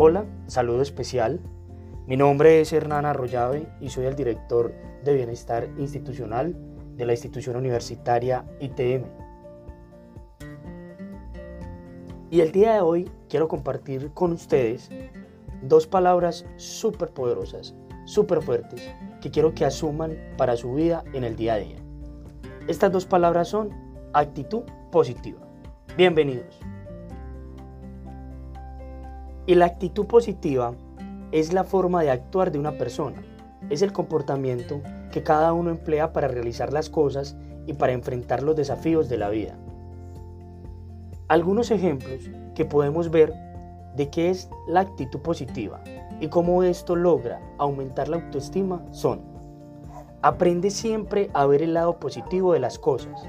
Hola, 0.00 0.26
saludo 0.46 0.80
especial. 0.80 1.40
Mi 2.06 2.16
nombre 2.16 2.60
es 2.60 2.72
Hernán 2.72 3.04
Arroyave 3.04 3.66
y 3.80 3.88
soy 3.88 4.06
el 4.06 4.14
director 4.14 4.72
de 5.02 5.12
Bienestar 5.12 5.68
Institucional 5.76 6.56
de 6.94 7.04
la 7.04 7.14
institución 7.14 7.56
universitaria 7.56 8.44
ITM. 8.60 9.06
Y 12.30 12.42
el 12.42 12.52
día 12.52 12.74
de 12.74 12.80
hoy 12.80 13.10
quiero 13.28 13.48
compartir 13.48 14.12
con 14.12 14.30
ustedes 14.30 14.88
dos 15.62 15.88
palabras 15.88 16.46
súper 16.58 17.08
poderosas, 17.08 17.74
súper 18.04 18.40
fuertes, 18.40 18.88
que 19.20 19.32
quiero 19.32 19.52
que 19.52 19.64
asuman 19.64 20.16
para 20.36 20.56
su 20.56 20.74
vida 20.74 21.02
en 21.12 21.24
el 21.24 21.34
día 21.34 21.54
a 21.54 21.58
día. 21.58 21.78
Estas 22.68 22.92
dos 22.92 23.04
palabras 23.04 23.48
son 23.48 23.70
actitud 24.12 24.62
positiva. 24.92 25.40
Bienvenidos. 25.96 26.60
Y 29.48 29.54
la 29.54 29.64
actitud 29.64 30.04
positiva 30.04 30.74
es 31.32 31.54
la 31.54 31.64
forma 31.64 32.02
de 32.02 32.10
actuar 32.10 32.52
de 32.52 32.58
una 32.58 32.72
persona, 32.72 33.22
es 33.70 33.80
el 33.80 33.94
comportamiento 33.94 34.82
que 35.10 35.22
cada 35.22 35.54
uno 35.54 35.70
emplea 35.70 36.12
para 36.12 36.28
realizar 36.28 36.70
las 36.70 36.90
cosas 36.90 37.34
y 37.64 37.72
para 37.72 37.94
enfrentar 37.94 38.42
los 38.42 38.56
desafíos 38.56 39.08
de 39.08 39.16
la 39.16 39.30
vida. 39.30 39.56
Algunos 41.28 41.70
ejemplos 41.70 42.28
que 42.54 42.66
podemos 42.66 43.10
ver 43.10 43.32
de 43.96 44.10
qué 44.10 44.28
es 44.28 44.50
la 44.66 44.80
actitud 44.80 45.20
positiva 45.20 45.82
y 46.20 46.28
cómo 46.28 46.62
esto 46.62 46.94
logra 46.94 47.40
aumentar 47.56 48.10
la 48.10 48.16
autoestima 48.16 48.84
son 48.90 49.22
Aprende 50.20 50.70
siempre 50.70 51.30
a 51.32 51.46
ver 51.46 51.62
el 51.62 51.72
lado 51.72 51.98
positivo 51.98 52.52
de 52.52 52.60
las 52.60 52.78
cosas. 52.78 53.26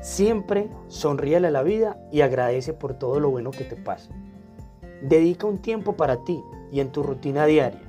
Siempre 0.00 0.70
sonríe 0.88 1.36
a 1.36 1.40
la 1.40 1.62
vida 1.62 1.98
y 2.10 2.22
agradece 2.22 2.72
por 2.72 2.94
todo 2.94 3.20
lo 3.20 3.28
bueno 3.28 3.50
que 3.50 3.64
te 3.64 3.76
pasa. 3.76 4.14
Dedica 5.02 5.46
un 5.46 5.58
tiempo 5.58 5.94
para 5.94 6.24
ti 6.24 6.42
y 6.70 6.78
en 6.78 6.92
tu 6.92 7.02
rutina 7.02 7.44
diaria. 7.44 7.80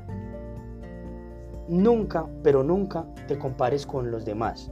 Nunca, 1.69 2.27
pero 2.43 2.63
nunca 2.63 3.05
te 3.27 3.37
compares 3.37 3.85
con 3.85 4.11
los 4.11 4.25
demás. 4.25 4.71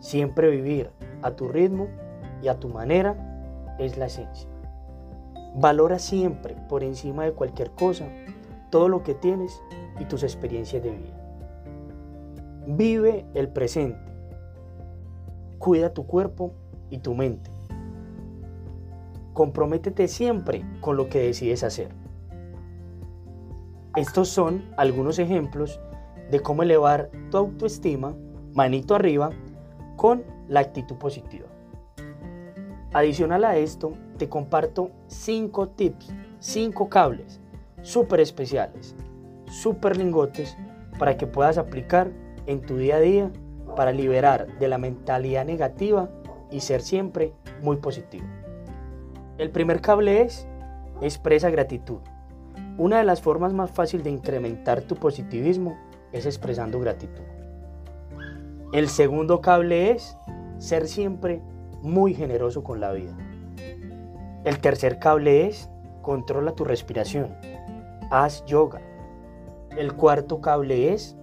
Siempre 0.00 0.50
vivir 0.50 0.90
a 1.22 1.30
tu 1.32 1.48
ritmo 1.48 1.88
y 2.42 2.48
a 2.48 2.58
tu 2.58 2.68
manera 2.68 3.76
es 3.78 3.96
la 3.96 4.06
esencia. 4.06 4.48
Valora 5.54 5.98
siempre, 5.98 6.56
por 6.68 6.82
encima 6.82 7.24
de 7.24 7.32
cualquier 7.32 7.70
cosa, 7.72 8.08
todo 8.70 8.88
lo 8.88 9.02
que 9.02 9.14
tienes 9.14 9.62
y 10.00 10.06
tus 10.06 10.22
experiencias 10.22 10.82
de 10.82 10.90
vida. 10.90 11.22
Vive 12.66 13.26
el 13.34 13.48
presente. 13.48 14.00
Cuida 15.58 15.92
tu 15.92 16.06
cuerpo 16.06 16.54
y 16.90 16.98
tu 16.98 17.14
mente. 17.14 17.51
Comprométete 19.32 20.08
siempre 20.08 20.64
con 20.80 20.96
lo 20.96 21.08
que 21.08 21.20
decides 21.20 21.62
hacer. 21.64 21.88
Estos 23.96 24.28
son 24.28 24.64
algunos 24.76 25.18
ejemplos 25.18 25.80
de 26.30 26.40
cómo 26.40 26.62
elevar 26.62 27.10
tu 27.30 27.36
autoestima, 27.36 28.14
manito 28.54 28.94
arriba, 28.94 29.30
con 29.96 30.24
la 30.48 30.60
actitud 30.60 30.96
positiva. 30.96 31.46
Adicional 32.94 33.44
a 33.44 33.56
esto, 33.56 33.92
te 34.18 34.28
comparto 34.28 34.90
5 35.08 35.68
tips, 35.70 36.12
5 36.40 36.88
cables 36.88 37.40
súper 37.82 38.20
especiales, 38.20 38.94
súper 39.46 39.96
lingotes 39.96 40.56
para 40.98 41.16
que 41.16 41.26
puedas 41.26 41.58
aplicar 41.58 42.10
en 42.46 42.60
tu 42.60 42.76
día 42.76 42.96
a 42.96 43.00
día 43.00 43.30
para 43.76 43.92
liberar 43.92 44.46
de 44.58 44.68
la 44.68 44.78
mentalidad 44.78 45.44
negativa 45.44 46.10
y 46.50 46.60
ser 46.60 46.82
siempre 46.82 47.32
muy 47.62 47.76
positivo. 47.76 48.26
El 49.38 49.50
primer 49.50 49.80
cable 49.80 50.22
es 50.22 50.46
expresa 51.00 51.50
gratitud. 51.50 51.98
Una 52.78 52.98
de 52.98 53.04
las 53.04 53.20
formas 53.20 53.52
más 53.52 53.70
fáciles 53.70 54.04
de 54.04 54.10
incrementar 54.10 54.82
tu 54.82 54.96
positivismo 54.96 55.76
es 56.12 56.26
expresando 56.26 56.78
gratitud. 56.80 57.24
El 58.72 58.88
segundo 58.88 59.40
cable 59.40 59.90
es 59.90 60.16
ser 60.58 60.86
siempre 60.86 61.42
muy 61.82 62.14
generoso 62.14 62.62
con 62.62 62.80
la 62.80 62.92
vida. 62.92 63.16
El 64.44 64.58
tercer 64.60 64.98
cable 64.98 65.46
es 65.46 65.68
controla 66.02 66.52
tu 66.52 66.64
respiración. 66.64 67.34
Haz 68.10 68.44
yoga. 68.46 68.80
El 69.76 69.94
cuarto 69.94 70.40
cable 70.40 70.92
es 70.92 71.16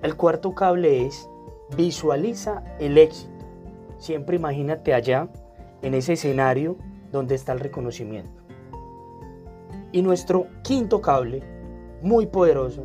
el 0.00 0.14
cuarto 0.16 0.54
cable 0.54 1.06
es 1.06 1.28
visualiza 1.76 2.62
el 2.78 2.98
éxito. 2.98 3.32
Siempre 3.98 4.36
imagínate 4.36 4.94
allá 4.94 5.28
en 5.82 5.94
ese 5.94 6.14
escenario 6.14 6.76
donde 7.12 7.34
está 7.34 7.52
el 7.52 7.60
reconocimiento. 7.60 8.42
Y 9.92 10.02
nuestro 10.02 10.46
quinto 10.62 11.00
cable, 11.00 11.42
muy 12.02 12.26
poderoso, 12.26 12.84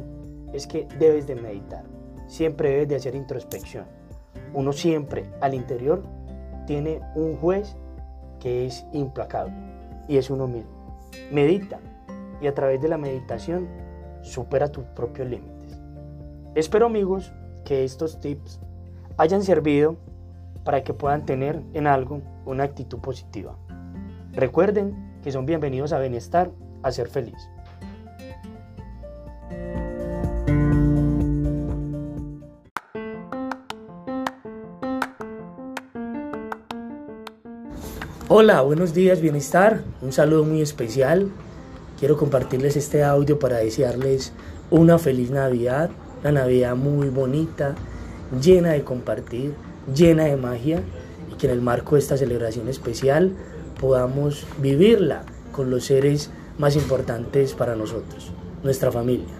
es 0.53 0.67
que 0.67 0.87
debes 0.99 1.27
de 1.27 1.35
meditar. 1.35 1.83
Siempre 2.27 2.69
debes 2.69 2.87
de 2.87 2.95
hacer 2.95 3.15
introspección. 3.15 3.85
Uno 4.53 4.71
siempre 4.71 5.25
al 5.41 5.53
interior 5.53 6.03
tiene 6.65 7.01
un 7.15 7.35
juez 7.35 7.75
que 8.39 8.65
es 8.65 8.85
implacable 8.93 9.53
y 10.07 10.17
es 10.17 10.29
uno 10.29 10.47
mismo. 10.47 10.71
Medita 11.31 11.79
y 12.41 12.47
a 12.47 12.53
través 12.53 12.81
de 12.81 12.87
la 12.87 12.97
meditación 12.97 13.67
supera 14.21 14.71
tus 14.71 14.85
propios 14.85 15.27
límites. 15.29 15.79
Espero 16.55 16.85
amigos 16.85 17.33
que 17.65 17.83
estos 17.83 18.19
tips 18.19 18.59
hayan 19.17 19.43
servido 19.43 19.97
para 20.63 20.83
que 20.83 20.93
puedan 20.93 21.25
tener 21.25 21.61
en 21.73 21.87
algo 21.87 22.21
una 22.45 22.63
actitud 22.63 22.99
positiva. 22.99 23.57
Recuerden 24.31 25.19
que 25.21 25.31
son 25.31 25.45
bienvenidos 25.45 25.93
a 25.93 25.99
Bienestar, 25.99 26.51
a 26.81 26.91
ser 26.91 27.07
feliz. 27.07 27.37
Hola, 38.35 38.61
buenos 38.61 38.95
días, 38.95 39.21
bienestar. 39.21 39.81
Un 40.01 40.11
saludo 40.11 40.43
muy 40.43 40.61
especial. 40.61 41.29
Quiero 41.99 42.17
compartirles 42.17 42.75
este 42.75 43.03
audio 43.03 43.37
para 43.37 43.57
desearles 43.57 44.33
una 44.71 44.97
feliz 44.97 45.29
Navidad, 45.29 45.91
una 46.21 46.31
Navidad 46.31 46.75
muy 46.75 47.09
bonita, 47.09 47.75
llena 48.41 48.71
de 48.71 48.83
compartir, 48.83 49.53
llena 49.93 50.25
de 50.25 50.37
magia 50.37 50.81
y 51.31 51.35
que 51.35 51.47
en 51.47 51.53
el 51.53 51.61
marco 51.61 51.95
de 51.95 52.01
esta 52.01 52.17
celebración 52.17 52.67
especial 52.69 53.33
podamos 53.79 54.45
vivirla 54.59 55.23
con 55.51 55.69
los 55.69 55.85
seres 55.85 56.29
más 56.57 56.75
importantes 56.75 57.53
para 57.53 57.75
nosotros, 57.75 58.31
nuestra 58.63 58.91
familia. 58.91 59.33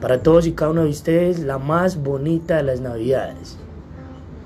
Para 0.00 0.22
todos 0.22 0.46
y 0.46 0.52
cada 0.52 0.72
uno 0.72 0.84
de 0.84 0.90
ustedes, 0.90 1.38
la 1.38 1.58
más 1.58 2.02
bonita 2.02 2.56
de 2.56 2.64
las 2.64 2.80
Navidades. 2.80 3.56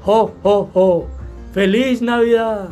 ¡Ho, 0.04 0.32
ho, 0.42 0.70
ho! 0.74 1.06
¡Feliz 1.52 2.02
Navidad! 2.02 2.68